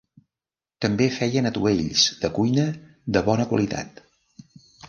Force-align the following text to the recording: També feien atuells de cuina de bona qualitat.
També 0.85 1.07
feien 1.17 1.49
atuells 1.49 2.07
de 2.25 2.33
cuina 2.39 2.67
de 3.19 3.25
bona 3.31 3.49
qualitat. 3.53 4.07